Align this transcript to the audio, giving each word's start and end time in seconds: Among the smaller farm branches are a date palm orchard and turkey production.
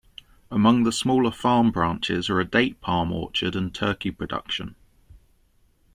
Among 0.49 0.81
the 0.81 0.91
smaller 0.91 1.29
farm 1.29 1.69
branches 1.69 2.27
are 2.27 2.39
a 2.39 2.43
date 2.43 2.81
palm 2.81 3.11
orchard 3.11 3.55
and 3.55 3.71
turkey 3.71 4.09
production. 4.09 4.73